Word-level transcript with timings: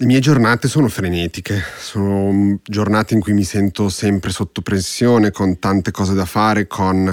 Le 0.00 0.06
mie 0.06 0.20
giornate 0.20 0.68
sono 0.68 0.86
frenetiche, 0.86 1.60
sono 1.76 2.60
giornate 2.62 3.14
in 3.14 3.20
cui 3.20 3.32
mi 3.32 3.42
sento 3.42 3.88
sempre 3.88 4.30
sotto 4.30 4.62
pressione, 4.62 5.32
con 5.32 5.58
tante 5.58 5.90
cose 5.90 6.14
da 6.14 6.24
fare, 6.24 6.68
con 6.68 7.12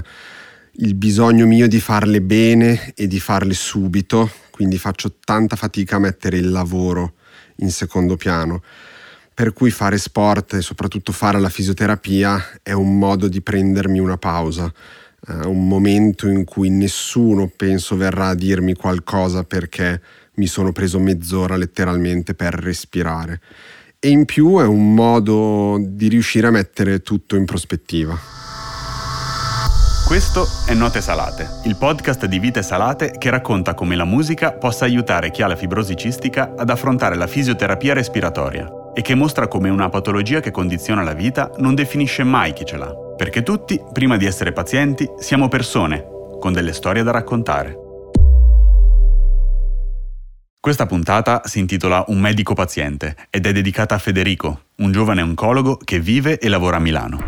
il 0.74 0.94
bisogno 0.94 1.48
mio 1.48 1.68
di 1.68 1.80
farle 1.80 2.22
bene 2.22 2.94
e 2.94 3.08
di 3.08 3.20
farle 3.20 3.56
subito, 3.56 4.30
quindi 4.52 4.78
faccio 4.78 5.16
tanta 5.20 5.56
fatica 5.56 5.96
a 5.96 6.00
mettere 6.00 6.38
il 6.38 6.52
lavoro 6.52 7.14
in 7.56 7.72
secondo 7.72 8.18
piano. 8.18 8.62
Per 9.34 9.52
cui 9.52 9.72
fare 9.72 9.98
sport 9.98 10.54
e 10.54 10.62
soprattutto 10.62 11.12
fare 11.12 11.40
la 11.40 11.50
fisioterapia 11.50 12.60
è 12.62 12.74
un 12.74 13.00
modo 13.00 13.28
di 13.28 13.42
prendermi 13.42 13.98
una 13.98 14.18
pausa, 14.18 14.72
eh, 15.28 15.34
un 15.48 15.68
momento 15.68 16.28
in 16.28 16.44
cui 16.44 16.70
nessuno 16.70 17.48
penso 17.48 17.98
verrà 17.98 18.28
a 18.28 18.36
dirmi 18.36 18.76
qualcosa 18.76 19.44
perché 19.44 20.00
mi 20.36 20.48
sono 20.48 20.72
preso 20.72 21.00
mezz'ora 21.00 21.56
letteralmente 21.56 22.34
per 22.34 22.54
respirare. 22.54 23.42
E 24.00 24.10
in 24.10 24.26
più 24.26 24.58
è 24.60 24.66
un 24.66 24.94
modo 24.94 25.78
di 25.82 26.08
riuscire 26.08 26.48
a 26.48 26.52
mettere 26.52 27.02
tutto 27.02 27.36
in 27.36 27.46
prospettiva. 27.46 28.18
Questo 30.06 30.48
è 30.68 30.76
Note 30.76 31.02
Salate, 31.02 31.62
il 31.64 31.78
podcast 31.78 32.28
di 32.28 32.38
Vite 32.38 32.62
Salate 32.62 33.16
che 33.18 33.32
racconta 33.32 33.74
come 33.74 33.96
la 33.96 34.06
musica 34.06 34.52
possa 34.52 34.86
aiutare 34.86 35.32
chi 35.32 35.42
ha 35.42 35.48
la 35.48 35.56
fibrosi 35.56 35.96
cistica 35.98 36.54
ad 36.56 36.70
affrontare 36.70 37.16
la 37.16 37.26
fisioterapia 37.26 37.96
respiratoria 37.96 38.70
e 38.94 39.02
che 39.02 39.16
mostra 39.16 39.48
come 39.48 39.70
una 39.70 39.90
patologia 39.90 40.42
che 40.42 40.52
condiziona 40.52 41.02
la 41.02 41.14
vita 41.14 41.50
non 41.58 41.74
definisce 41.74 42.24
mai 42.24 42.54
chi 42.54 42.66
ce 42.66 42.78
l'ha. 42.78 42.94
Perché 43.18 43.42
tutti, 43.42 43.82
prima 43.92 44.16
di 44.16 44.26
essere 44.26 44.54
pazienti, 44.54 45.10
siamo 45.18 45.48
persone, 45.48 46.06
con 46.40 46.54
delle 46.54 46.74
storie 46.74 47.02
da 47.02 47.12
raccontare. 47.12 47.85
Questa 50.66 50.88
puntata 50.88 51.44
si 51.46 51.60
intitola 51.60 52.06
Un 52.08 52.20
medico 52.20 52.56
paziente 52.56 53.16
ed 53.30 53.46
è 53.46 53.52
dedicata 53.52 53.94
a 53.94 53.98
Federico, 54.00 54.62
un 54.78 54.92
giovane 54.92 55.22
oncologo 55.22 55.78
che 55.78 56.00
vive 56.00 56.40
e 56.40 56.50
lavora 56.50 56.78
a 56.78 56.80
Milano. 56.80 57.24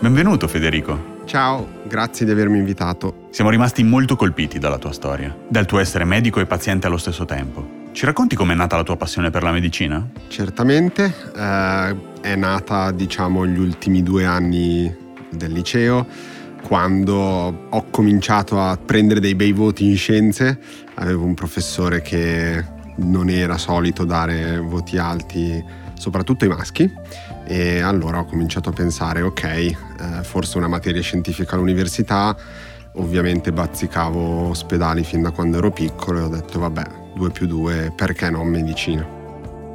Benvenuto 0.00 0.48
Federico. 0.48 1.22
Ciao, 1.24 1.82
grazie 1.84 2.26
di 2.26 2.32
avermi 2.32 2.58
invitato. 2.58 3.28
Siamo 3.30 3.50
rimasti 3.50 3.84
molto 3.84 4.16
colpiti 4.16 4.58
dalla 4.58 4.78
tua 4.78 4.90
storia, 4.90 5.36
dal 5.46 5.66
tuo 5.66 5.78
essere 5.78 6.02
medico 6.04 6.40
e 6.40 6.46
paziente 6.46 6.88
allo 6.88 6.98
stesso 6.98 7.24
tempo. 7.24 7.84
Ci 7.92 8.04
racconti 8.06 8.34
com'è 8.34 8.54
nata 8.54 8.74
la 8.74 8.82
tua 8.82 8.96
passione 8.96 9.30
per 9.30 9.44
la 9.44 9.52
medicina? 9.52 10.04
Certamente, 10.26 11.14
eh, 11.32 11.96
è 12.22 12.34
nata 12.34 12.90
diciamo 12.90 13.46
gli 13.46 13.60
ultimi 13.60 14.02
due 14.02 14.24
anni 14.24 14.92
del 15.30 15.52
liceo 15.52 16.34
quando 16.66 17.68
ho 17.70 17.84
cominciato 17.90 18.60
a 18.60 18.76
prendere 18.76 19.20
dei 19.20 19.36
bei 19.36 19.52
voti 19.52 19.86
in 19.86 19.96
scienze, 19.96 20.58
avevo 20.94 21.24
un 21.24 21.34
professore 21.34 22.02
che 22.02 22.64
non 22.96 23.30
era 23.30 23.56
solito 23.56 24.04
dare 24.04 24.58
voti 24.58 24.98
alti, 24.98 25.64
soprattutto 25.94 26.42
ai 26.42 26.50
maschi, 26.50 26.92
e 27.46 27.78
allora 27.78 28.18
ho 28.18 28.24
cominciato 28.24 28.70
a 28.70 28.72
pensare, 28.72 29.22
ok, 29.22 29.44
eh, 29.44 29.76
forse 30.22 30.58
una 30.58 30.66
materia 30.66 31.00
scientifica 31.00 31.54
all'università, 31.54 32.36
ovviamente 32.94 33.52
bazzicavo 33.52 34.48
ospedali 34.48 35.04
fin 35.04 35.22
da 35.22 35.30
quando 35.30 35.58
ero 35.58 35.70
piccolo 35.70 36.18
e 36.18 36.22
ho 36.22 36.28
detto, 36.28 36.58
vabbè, 36.58 36.84
2 37.14 37.30
più 37.30 37.46
2, 37.46 37.92
perché 37.94 38.28
non 38.28 38.48
medicina? 38.48 39.06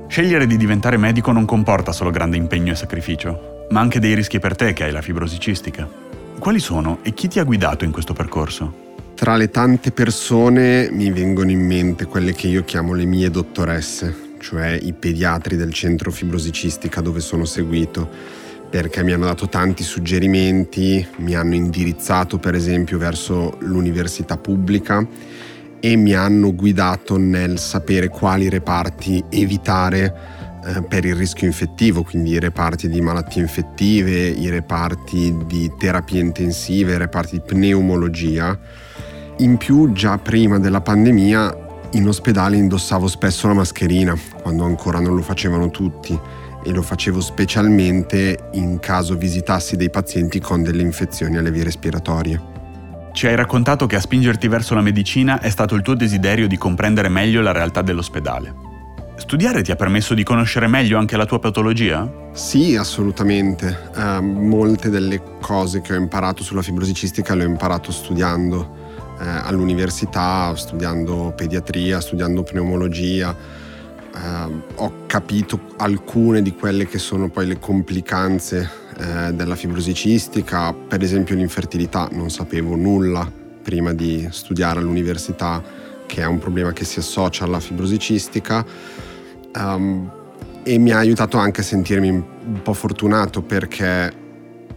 Scegliere 0.10 0.46
di 0.46 0.58
diventare 0.58 0.98
medico 0.98 1.32
non 1.32 1.46
comporta 1.46 1.94
solo 1.94 2.12
grande 2.12 2.36
impegno 2.36 2.74
e 2.74 2.76
sacrificio, 2.76 3.68
ma 3.70 3.80
anche 3.80 4.02
dei 4.02 4.14
rischi 4.14 4.40
per 4.40 4.58
te 4.58 4.74
che 4.74 4.84
hai 4.84 4.92
la 4.92 5.02
fibrosi 5.02 5.40
cistica. 5.40 6.01
Quali 6.40 6.60
sono 6.60 7.00
e 7.04 7.14
chi 7.14 7.28
ti 7.28 7.40
ha 7.40 7.44
guidato 7.44 7.86
in 7.86 7.92
questo 7.92 8.14
percorso? 8.14 8.90
Tra 9.14 9.36
le 9.36 9.50
tante 9.50 9.92
persone 9.92 10.90
mi 10.92 11.12
vengono 11.12 11.52
in 11.52 11.64
mente 11.64 12.06
quelle 12.06 12.34
che 12.34 12.48
io 12.48 12.64
chiamo 12.64 12.94
le 12.94 13.06
mie 13.06 13.30
dottoresse, 13.30 14.36
cioè 14.40 14.72
i 14.72 14.94
pediatri 14.94 15.56
del 15.56 15.72
centro 15.72 16.12
fibrosicistica 16.12 17.02
dove 17.02 17.20
sono 17.20 17.46
seguito, 17.46 18.10
perché 18.70 19.04
mi 19.04 19.12
hanno 19.12 19.26
dato 19.26 19.48
tanti 19.48 19.84
suggerimenti, 19.84 21.06
mi 21.18 21.36
hanno 21.36 21.54
indirizzato 21.54 22.40
per 22.40 22.56
esempio 22.56 22.98
verso 22.98 23.58
l'università 23.60 24.38
pubblica 24.38 25.06
e 25.80 25.96
mi 25.96 26.14
hanno 26.14 26.56
guidato 26.56 27.18
nel 27.18 27.60
sapere 27.60 28.08
quali 28.08 28.50
reparti 28.50 29.24
evitare 29.30 30.41
per 30.88 31.06
il 31.06 31.16
rischio 31.16 31.48
infettivo, 31.48 32.04
quindi 32.04 32.32
i 32.32 32.40
reparti 32.40 32.88
di 32.88 33.02
malattie 33.02 33.42
infettive, 33.42 34.28
i 34.28 34.50
reparti 34.50 35.36
di 35.46 35.72
terapie 35.78 36.20
intensive, 36.20 36.94
i 36.94 36.98
reparti 36.98 37.38
di 37.38 37.42
pneumologia. 37.46 38.58
In 39.38 39.58
più, 39.58 39.92
già 39.92 40.18
prima 40.18 40.60
della 40.60 40.82
pandemia, 40.82 41.70
in 41.94 42.08
ospedale 42.08 42.58
indossavo 42.58 43.08
spesso 43.08 43.48
la 43.48 43.54
mascherina, 43.54 44.16
quando 44.42 44.64
ancora 44.64 45.00
non 45.00 45.16
lo 45.16 45.22
facevano 45.22 45.70
tutti, 45.72 46.18
e 46.64 46.72
lo 46.72 46.84
facevo 46.84 47.20
specialmente 47.20 48.50
in 48.54 48.80
caso 48.80 49.18
visitassi 49.18 49.76
dei 49.76 49.90
pazienti 49.90 50.40
con 50.40 50.62
delle 50.62 50.84
infezioni 50.84 51.38
alle 51.38 51.52
vie 51.52 51.64
respiratorie. 51.64 52.40
Ci 53.14 53.28
hai 53.28 53.36
raccontato 53.36 53.88
che 53.88 53.96
a 53.96 54.00
spingerti 54.00 54.48
verso 54.48 54.76
la 54.76 54.82
medicina 54.82 55.42
è 55.42 55.50
stato 55.50 55.76
il 55.76 55.82
tuo 55.82 55.96
desiderio 55.96 56.48
di 56.48 56.58
comprendere 56.58 57.10
meglio 57.10 57.42
la 57.42 57.52
realtà 57.52 57.82
dell'ospedale. 57.82 58.71
Studiare 59.22 59.62
ti 59.62 59.70
ha 59.72 59.76
permesso 59.76 60.16
di 60.16 60.24
conoscere 60.24 60.66
meglio 60.66 60.98
anche 60.98 61.16
la 61.16 61.28
tua 61.28 61.38
patologia? 61.38 62.12
Sì, 62.34 62.76
assolutamente. 62.76 63.92
Uh, 63.96 64.20
molte 64.20 64.90
delle 64.90 65.22
cose 65.40 65.80
che 65.82 65.94
ho 65.94 65.96
imparato 65.96 66.42
sulla 66.42 66.64
fibrosi 66.64 66.96
cistica 66.96 67.36
le 67.36 67.46
ho 67.46 67.48
imparato 67.48 67.92
studiando 67.92 68.58
uh, 68.58 69.24
all'università, 69.44 70.54
studiando 70.56 71.34
pediatria, 71.36 72.02
studiando 72.02 72.42
pneumologia. 72.42 73.34
Uh, 74.12 74.62
ho 74.78 74.94
capito 75.06 75.68
alcune 75.78 76.42
di 76.42 76.56
quelle 76.56 76.88
che 76.88 76.98
sono 76.98 77.30
poi 77.30 77.46
le 77.46 77.60
complicanze 77.60 78.70
eh, 78.98 79.34
della 79.34 79.56
fibrosi 79.56 79.94
cistica, 79.94 80.74
per 80.74 81.02
esempio 81.04 81.36
l'infertilità, 81.36 82.10
non 82.12 82.32
sapevo 82.32 82.76
nulla 82.76 83.32
prima 83.62 83.94
di 83.94 84.28
studiare 84.32 84.80
all'università 84.80 85.90
che 86.12 86.24
è 86.24 86.26
un 86.26 86.40
problema 86.40 86.74
che 86.74 86.84
si 86.84 87.00
associa 87.00 87.46
alla 87.46 87.62
fibrosi 87.62 87.98
cistica 87.98 88.66
Um, 89.56 90.10
e 90.64 90.78
mi 90.78 90.92
ha 90.92 90.98
aiutato 90.98 91.38
anche 91.38 91.62
a 91.62 91.64
sentirmi 91.64 92.10
un 92.10 92.62
po' 92.62 92.74
fortunato 92.74 93.42
perché 93.42 94.14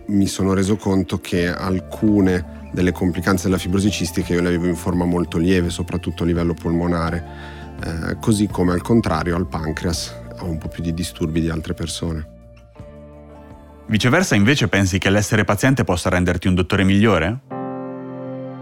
mi 0.06 0.26
sono 0.26 0.54
reso 0.54 0.76
conto 0.76 1.20
che 1.20 1.48
alcune 1.48 2.62
delle 2.72 2.90
complicanze 2.90 3.44
della 3.44 3.58
fibrosi 3.58 3.90
cistica 3.90 4.32
io 4.32 4.40
le 4.40 4.48
avevo 4.48 4.66
in 4.66 4.76
forma 4.76 5.04
molto 5.04 5.38
lieve, 5.38 5.70
soprattutto 5.70 6.22
a 6.22 6.26
livello 6.26 6.54
polmonare, 6.54 7.24
eh, 7.84 8.16
così 8.18 8.48
come 8.48 8.72
al 8.72 8.82
contrario 8.82 9.36
al 9.36 9.46
pancreas 9.46 10.12
ho 10.40 10.46
un 10.46 10.58
po' 10.58 10.68
più 10.68 10.82
di 10.82 10.92
disturbi 10.92 11.40
di 11.40 11.50
altre 11.50 11.74
persone. 11.74 12.32
Viceversa 13.86 14.34
invece 14.34 14.68
pensi 14.68 14.98
che 14.98 15.10
l'essere 15.10 15.44
paziente 15.44 15.84
possa 15.84 16.08
renderti 16.08 16.48
un 16.48 16.54
dottore 16.54 16.82
migliore? 16.82 17.40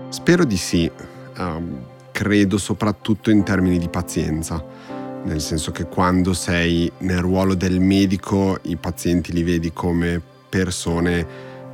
Spero 0.08 0.44
di 0.44 0.56
sì, 0.56 0.90
um, 1.38 1.91
credo 2.22 2.56
soprattutto 2.56 3.30
in 3.30 3.42
termini 3.42 3.78
di 3.78 3.88
pazienza 3.88 4.64
nel 5.24 5.40
senso 5.40 5.70
che 5.70 5.86
quando 5.86 6.34
sei 6.34 6.90
nel 6.98 7.18
ruolo 7.18 7.54
del 7.54 7.80
medico 7.80 8.58
i 8.62 8.76
pazienti 8.76 9.32
li 9.32 9.42
vedi 9.42 9.72
come 9.72 10.20
persone 10.48 11.26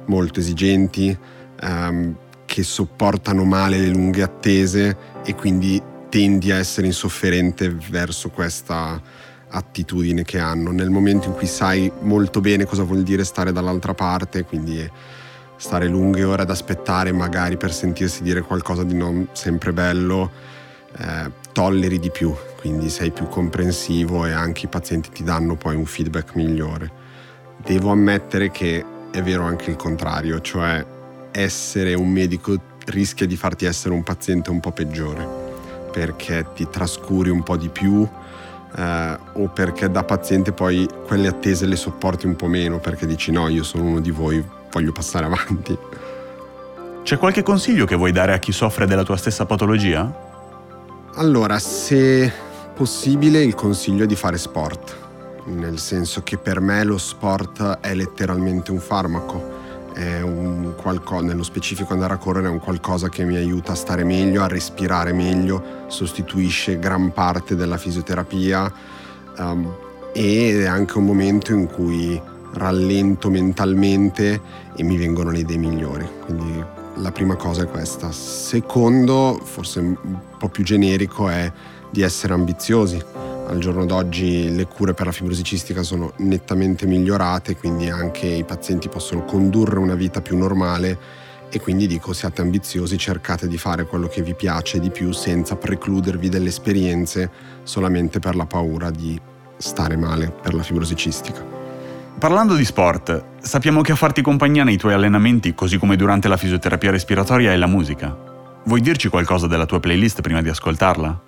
molto 0.07 0.41
esigenti, 0.41 1.17
um, 1.63 2.15
che 2.45 2.63
sopportano 2.63 3.45
male 3.45 3.79
le 3.79 3.89
lunghe 3.89 4.23
attese 4.23 4.97
e 5.25 5.35
quindi 5.35 5.81
tendi 6.09 6.51
a 6.51 6.57
essere 6.57 6.87
insofferente 6.87 7.75
verso 7.91 8.31
questa 8.31 9.01
attitudine 9.49 10.25
che 10.25 10.39
hanno. 10.39 10.71
Nel 10.71 10.91
momento 10.91 11.29
in 11.29 11.35
cui 11.35 11.47
sai 11.47 11.91
molto 12.01 12.41
bene 12.41 12.65
cosa 12.65 12.83
vuol 12.83 13.03
dire 13.03 13.25
stare 13.25 13.53
dall'altra 13.53 13.95
parte, 13.95 14.45
quindi 14.45 14.91
stare 15.59 15.89
lunghe 15.89 16.23
ore 16.23 16.43
ad 16.43 16.51
aspettare 16.51 17.13
magari 17.13 17.57
per 17.57 17.73
sentirsi 17.73 18.23
dire 18.23 18.43
qualcosa 18.43 18.85
di 18.85 18.95
non 18.95 19.29
sempre 19.33 19.73
bello, 19.73 20.31
eh, 20.97 21.31
tolleri 21.53 21.99
di 21.99 22.11
più, 22.11 22.33
quindi 22.57 22.89
sei 22.89 23.11
più 23.11 23.27
comprensivo 23.29 24.25
e 24.25 24.33
anche 24.33 24.67
i 24.67 24.69
pazienti 24.69 25.11
ti 25.11 25.25
danno 25.25 25.57
poi 25.57 25.75
un 25.75 25.85
feedback 25.85 26.37
migliore. 26.37 26.91
Devo 27.57 27.91
ammettere 27.91 28.51
che 28.51 28.85
è 29.11 29.23
vero 29.23 29.43
anche 29.43 29.71
il 29.71 29.77
contrario, 29.77 30.41
cioè 30.41 30.85
essere 31.33 31.95
un 31.95 32.09
medico 32.09 32.57
rischia 32.87 33.27
di 33.27 33.37
farti 33.37 33.65
essere 33.65 33.93
un 33.95 34.05
paziente 34.05 34.51
un 34.51 34.61
po' 34.61 34.71
peggiore, 34.71 35.27
perché 35.91 36.47
ti 36.55 36.69
trascuri 36.71 37.31
un 37.31 37.43
po' 37.43 37.57
di 37.57 37.69
più 37.69 38.09
eh, 38.77 39.19
o 39.33 39.49
perché 39.49 39.91
da 39.91 40.05
paziente 40.05 40.53
poi 40.53 40.89
quelle 41.07 41.27
attese 41.27 41.67
le 41.67 41.77
sopporti 41.77 42.27
un 42.27 42.37
po' 42.37 42.47
meno, 42.47 42.79
perché 42.79 43.07
dici 43.07 43.33
no, 43.33 43.49
io 43.49 43.65
sono 43.65 43.85
uno 43.85 44.01
di 44.01 44.13
voi, 44.13 44.43
voglio 44.71 44.93
passare 44.93 45.27
avanti. 45.27 45.77
C'è 47.03 47.17
qualche 47.17 47.43
consiglio 47.43 47.87
che 47.87 47.97
vuoi 47.97 48.13
dare 48.13 48.35
a 48.35 48.39
chi 48.39 48.53
soffre 48.53 48.87
della 48.87 49.03
tua 49.03 49.17
stessa 49.17 49.47
patologia? 49.47 50.27
Allora, 51.15 51.59
se 51.59 52.31
possibile 52.75 53.43
il 53.43 53.55
consiglio 53.55 54.05
è 54.05 54.07
di 54.07 54.15
fare 54.15 54.37
sport, 54.37 54.97
nel 55.47 55.79
senso 55.79 56.23
che 56.23 56.37
per 56.37 56.61
me 56.61 56.85
lo 56.85 56.99
sport 56.99 57.79
è 57.81 57.95
letteralmente 57.95 58.71
un 58.71 58.79
farmaco, 58.79 59.57
è 59.95 60.21
un 60.21 60.75
qualcosa, 60.77 61.25
nello 61.25 61.43
specifico 61.43 61.93
andare 61.93 62.15
a 62.15 62.19
correre 62.19 62.47
è 62.47 62.51
un 62.51 62.61
qualcosa 62.61 63.09
che 63.09 63.25
mi 63.25 63.37
aiuta 63.37 63.73
a 63.73 63.75
stare 63.75 64.05
meglio, 64.05 64.43
a 64.43 64.47
respirare 64.47 65.13
meglio, 65.13 65.87
sostituisce 65.89 66.79
gran 66.79 67.13
parte 67.13 67.57
della 67.57 67.79
fisioterapia 67.79 68.73
um, 69.39 69.75
ed 70.13 70.61
è 70.61 70.67
anche 70.67 70.99
un 70.99 71.05
momento 71.05 71.53
in 71.53 71.67
cui 71.67 72.21
rallento 72.53 73.31
mentalmente 73.31 74.41
e 74.75 74.83
mi 74.83 74.97
vengono 74.97 75.31
le 75.31 75.41
idee 75.41 75.57
migliori. 75.57 76.07
Quindi 76.25 76.65
la 76.97 77.13
prima 77.13 77.37
cosa 77.37 77.63
è 77.63 77.67
questa. 77.67 78.11
Secondo, 78.13 79.41
forse 79.43 79.81
un 79.81 80.19
po' 80.39 80.49
più 80.49 80.65
generico, 80.65 81.29
è 81.29 81.51
di 81.91 82.03
essere 82.03 82.33
ambiziosi. 82.33 83.03
Al 83.47 83.59
giorno 83.59 83.87
d'oggi 83.87 84.55
le 84.55 84.67
cure 84.67 84.93
per 84.93 85.07
la 85.07 85.13
fibrosi 85.13 85.43
cistica 85.43 85.83
sono 85.83 86.13
nettamente 86.19 86.85
migliorate, 86.87 87.57
quindi 87.57 87.89
anche 87.89 88.27
i 88.27 88.45
pazienti 88.45 88.89
possono 88.89 89.25
condurre 89.25 89.79
una 89.79 89.95
vita 89.95 90.21
più 90.21 90.37
normale 90.37 91.27
e 91.51 91.61
quindi 91.61 91.87
dico 91.87 92.13
siate 92.13 92.43
ambiziosi, 92.43 92.99
cercate 92.99 93.49
di 93.49 93.57
fare 93.57 93.87
quello 93.87 94.07
che 94.07 94.21
vi 94.21 94.35
piace 94.35 94.81
di 94.81 94.91
più 94.91 95.13
senza 95.13 95.57
precludervi 95.57 96.29
delle 96.29 96.49
esperienze 96.49 97.31
solamente 97.63 98.19
per 98.19 98.37
la 98.37 98.45
paura 98.45 98.91
di 98.91 99.19
stare 99.57 99.97
male 99.97 100.31
per 100.31 100.53
la 100.53 100.63
fibrosi 100.63 100.95
cistica. 100.95 101.58
Parlando 102.19 102.57
di 102.57 102.65
sport, 102.65 103.37
sappiamo 103.39 103.81
che 103.81 103.93
a 103.93 103.95
farti 103.95 104.23
compagnia 104.23 104.65
nei 104.65 104.77
tuoi 104.77 104.93
allenamenti, 104.93 105.55
così 105.55 105.79
come 105.79 105.95
durante 105.95 106.27
la 106.27 106.37
fisioterapia 106.37 106.91
respiratoria, 106.91 107.53
è 107.53 107.57
la 107.57 107.69
musica. 107.69 108.13
Vuoi 108.65 108.81
dirci 108.81 109.09
qualcosa 109.09 109.47
della 109.47 109.67
tua 109.67 109.79
playlist 109.79 110.21
prima 110.21 110.43
di 110.43 110.49
ascoltarla? 110.49 111.23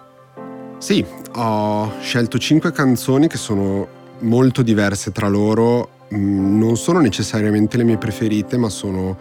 Sì, 0.79 1.05
ho 1.35 1.93
scelto 2.01 2.39
cinque 2.39 2.73
canzoni 2.73 3.29
che 3.29 3.37
sono 3.37 3.87
molto 4.23 4.63
diverse 4.63 5.13
tra 5.13 5.29
loro, 5.29 5.91
mm, 6.13 6.59
non 6.59 6.77
sono 6.77 6.99
necessariamente 6.99 7.77
le 7.77 7.85
mie 7.85 7.97
preferite, 7.97 8.57
ma 8.57 8.69
sono 8.69 9.17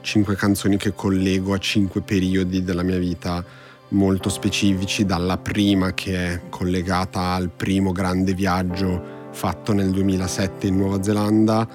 cinque 0.00 0.34
canzoni 0.34 0.76
che 0.76 0.92
collego 0.92 1.54
a 1.54 1.58
cinque 1.58 2.00
periodi 2.00 2.64
della 2.64 2.82
mia 2.82 2.98
vita 2.98 3.44
molto 3.90 4.28
specifici, 4.28 5.04
dalla 5.04 5.38
prima 5.38 5.94
che 5.94 6.16
è 6.16 6.40
collegata 6.48 7.34
al 7.34 7.48
primo 7.48 7.92
grande 7.92 8.34
viaggio 8.34 9.20
fatto 9.32 9.72
nel 9.72 9.90
2007 9.90 10.68
in 10.68 10.76
Nuova 10.76 11.02
Zelanda, 11.02 11.66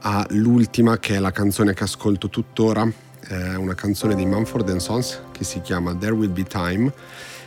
all'ultima 0.00 0.98
che 0.98 1.14
è 1.14 1.18
la 1.18 1.30
canzone 1.30 1.72
che 1.72 1.84
ascolto 1.84 2.28
tuttora, 2.28 2.86
è 3.26 3.54
una 3.54 3.74
canzone 3.74 4.14
dei 4.14 4.26
Mumford 4.26 4.76
Sons 4.76 5.20
che 5.32 5.44
si 5.44 5.60
chiama 5.62 5.94
There 5.94 6.12
Will 6.12 6.32
Be 6.32 6.42
Time 6.42 6.92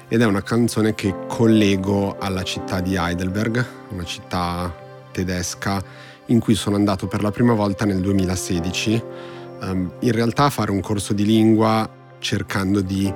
ed 0.08 0.22
è 0.22 0.26
una 0.26 0.42
canzone 0.42 0.96
che 0.96 1.14
collego 1.28 2.18
alla 2.18 2.44
città 2.44 2.80
di 2.80 2.96
Heidelberg, 2.96 3.66
una 3.90 4.06
città 4.06 4.74
tedesca 5.12 5.84
in 6.28 6.40
cui 6.40 6.56
sono 6.56 6.76
andato 6.76 7.08
per 7.08 7.22
la 7.22 7.32
prima 7.32 7.54
volta 7.54 7.86
nel 7.86 8.00
2016, 8.00 9.04
um, 9.62 9.92
in 10.00 10.12
realtà 10.12 10.46
a 10.46 10.50
fare 10.50 10.72
un 10.72 10.80
corso 10.80 11.14
di 11.14 11.26
lingua 11.26 11.90
cercando 12.20 12.82
di 12.82 13.14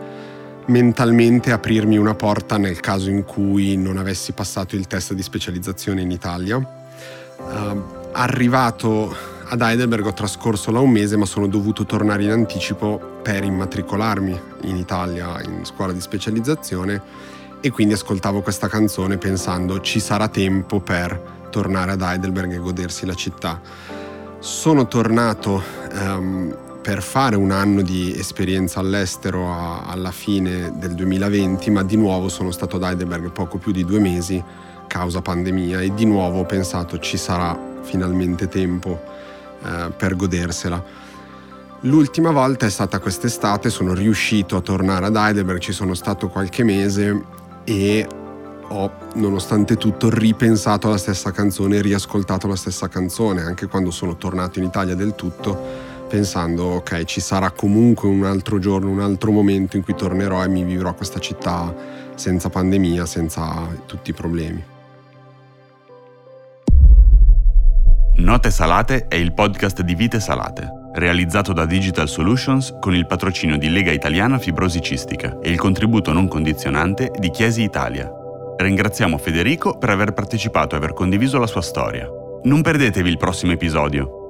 mentalmente 0.72 1.52
aprirmi 1.52 1.98
una 1.98 2.16
porta 2.16 2.58
nel 2.58 2.80
caso 2.80 3.10
in 3.10 3.26
cui 3.26 3.76
non 3.76 3.98
avessi 3.98 4.32
passato 4.32 4.76
il 4.76 4.88
test 4.88 5.14
di 5.14 5.22
specializzazione 5.22 6.02
in 6.02 6.10
Italia. 6.10 6.58
Uh, 6.58 7.84
arrivato 8.14 9.16
ad 9.50 9.62
Heidelberg 9.62 10.06
ho 10.06 10.14
trascorso 10.14 10.72
là 10.72 10.80
un 10.80 10.90
mese 10.90 11.18
ma 11.18 11.26
sono 11.26 11.48
dovuto 11.48 11.86
tornare 11.86 12.24
in 12.24 12.32
anticipo 12.32 13.20
per 13.22 13.44
immatricolarmi 13.44 14.40
in 14.62 14.78
Italia 14.78 15.42
in 15.44 15.66
scuola 15.66 15.92
di 15.92 16.00
specializzazione 16.00 17.02
e 17.60 17.70
quindi 17.70 17.94
ascoltavo 17.94 18.42
questa 18.42 18.70
canzone 18.70 19.18
pensando 19.18 19.82
ci 19.82 20.00
sarà 20.00 20.30
tempo 20.30 20.80
per 20.80 21.48
tornare 21.52 21.92
ad 21.92 22.02
Heidelberg 22.02 22.54
e 22.54 22.58
godersi 22.58 23.06
la 23.06 23.14
città. 23.14 23.60
Sono 24.40 24.88
tornato 24.88 25.62
um, 25.94 26.56
per 26.82 27.04
fare 27.04 27.36
un 27.36 27.52
anno 27.52 27.84
di 27.84 28.14
esperienza 28.18 28.80
all'estero 28.80 29.52
a, 29.52 29.84
alla 29.84 30.12
fine 30.12 30.74
del 30.78 30.96
2020, 30.96 31.70
ma 31.70 31.84
di 31.84 31.96
nuovo 31.96 32.28
sono 32.28 32.52
stato 32.52 32.78
ad 32.78 32.84
Heidelberg 32.84 33.32
poco 33.32 33.60
più 33.60 33.72
di 33.72 33.86
due 33.86 34.00
mesi 34.00 34.44
causa 34.88 35.22
pandemia 35.22 35.80
e 35.82 35.94
di 35.94 36.06
nuovo 36.06 36.40
ho 36.40 36.46
pensato 36.46 37.00
ci 37.00 37.16
sarà 37.18 37.58
finalmente 37.84 38.48
tempo 38.48 39.00
eh, 39.64 39.92
per 39.96 40.16
godersela. 40.16 40.84
L'ultima 41.82 42.32
volta 42.32 42.66
è 42.66 42.70
stata 42.70 43.00
quest'estate, 43.00 43.70
sono 43.70 43.94
riuscito 43.94 44.56
a 44.56 44.62
tornare 44.62 45.06
ad 45.06 45.16
Heidelberg, 45.16 45.60
ci 45.60 45.72
sono 45.72 45.94
stato 45.94 46.30
qualche 46.30 46.64
mese 46.64 47.24
e 47.64 48.08
ho, 48.68 48.92
nonostante 49.16 49.78
tutto, 49.78 50.10
ripensato 50.10 50.88
alla 50.88 50.98
stessa 50.98 51.32
canzone, 51.32 51.82
riascoltato 51.82 52.48
la 52.48 52.56
stessa 52.56 52.88
canzone, 52.88 53.42
anche 53.42 53.68
quando 53.68 53.92
sono 53.92 54.16
tornato 54.18 54.60
in 54.60 54.66
Italia 54.66 54.96
del 54.96 55.16
tutto 55.16 55.91
pensando 56.12 56.64
ok 56.64 57.06
ci 57.06 57.22
sarà 57.22 57.52
comunque 57.52 58.10
un 58.10 58.26
altro 58.26 58.60
giorno, 58.60 58.90
un 58.90 59.00
altro 59.00 59.32
momento 59.32 59.78
in 59.78 59.84
cui 59.84 59.96
tornerò 59.96 60.44
e 60.44 60.50
mi 60.50 60.62
vivrò 60.66 60.94
questa 60.94 61.20
città 61.20 61.74
senza 62.16 62.50
pandemia, 62.50 63.06
senza 63.06 63.66
tutti 63.86 64.10
i 64.10 64.14
problemi. 64.14 64.62
Note 68.18 68.52
Salate 68.52 69.08
è 69.08 69.16
il 69.16 69.34
podcast 69.34 69.84
di 69.84 69.96
Vite 69.96 70.20
Salate, 70.20 70.68
realizzato 70.96 71.54
da 71.54 71.66
Digital 71.66 72.10
Solutions 72.10 72.76
con 72.82 72.94
il 72.94 73.08
patrocinio 73.08 73.58
di 73.58 73.70
Lega 73.70 73.92
Italiana 73.92 74.38
Fibrosi 74.38 74.82
Cistica 74.82 75.40
e 75.40 75.50
il 75.50 75.58
contributo 75.58 76.12
non 76.12 76.28
condizionante 76.28 77.10
di 77.18 77.30
Chiesi 77.30 77.64
Italia. 77.64 78.12
Ringraziamo 78.58 79.18
Federico 79.18 79.78
per 79.78 79.90
aver 79.90 80.12
partecipato 80.12 80.76
e 80.76 80.78
aver 80.78 80.92
condiviso 80.92 81.40
la 81.40 81.48
sua 81.48 81.62
storia. 81.62 82.06
Non 82.44 82.62
perdetevi 82.62 83.10
il 83.10 83.18
prossimo 83.18 83.54
episodio 83.54 84.21